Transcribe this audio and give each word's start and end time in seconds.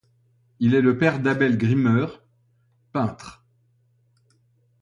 Il 0.59 0.73
est 0.73 0.81
le 0.81 0.97
père 0.97 1.19
d'Abel 1.19 1.59
Grimmer, 1.59 2.07
peintre. 2.91 3.43